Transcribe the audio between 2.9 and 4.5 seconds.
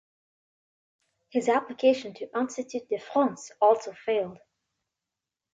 France also failed.